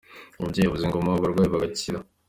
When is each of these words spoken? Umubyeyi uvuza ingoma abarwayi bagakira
Umubyeyi 0.39 0.67
uvuza 0.67 0.83
ingoma 0.85 1.09
abarwayi 1.11 1.49
bagakira 1.53 1.99